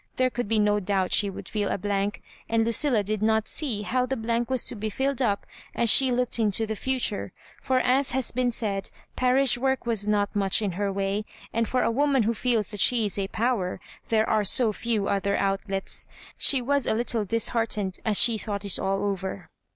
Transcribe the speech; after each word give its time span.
There 0.15 0.31
could 0.31 0.47
be 0.47 0.57
no 0.57 0.79
doubt 0.79 1.13
she 1.13 1.29
would 1.29 1.47
feel 1.47 1.69
a 1.69 1.77
blank— 1.77 2.23
and 2.49 2.65
Lucilla 2.65 3.03
did 3.03 3.21
not 3.21 3.47
see 3.47 3.83
how 3.83 4.07
the 4.07 4.17
blank 4.17 4.49
was 4.49 4.63
to 4.65 4.75
be 4.75 4.89
filled 4.89 5.21
up 5.21 5.45
as 5.75 5.91
she 5.91 6.11
looked 6.11 6.39
into 6.39 6.65
the 6.65 6.75
future; 6.75 7.31
for, 7.61 7.77
as 7.77 8.09
has 8.13 8.31
been 8.31 8.51
said, 8.51 8.89
parish 9.15 9.59
work 9.59 9.85
was 9.85 10.07
not 10.07 10.35
much 10.35 10.59
in 10.59 10.71
her 10.71 10.91
way, 10.91 11.23
and 11.53 11.67
for 11.69 11.83
a 11.83 11.91
woman 11.91 12.23
who 12.23 12.33
feels 12.33 12.71
that 12.71 12.81
she 12.81 13.05
is 13.05 13.19
a 13.19 13.27
Power, 13.27 13.79
there 14.07 14.27
are 14.27 14.43
so 14.43 14.73
few 14.73 15.07
other 15.07 15.37
outlets. 15.37 16.07
She 16.35 16.63
was 16.63 16.87
a 16.87 16.95
little 16.95 17.23
disheart 17.23 17.77
ened 17.77 17.99
as 18.03 18.17
she 18.17 18.39
thought 18.39 18.65
it 18.65 18.79
all 18.79 19.03
over. 19.05 19.51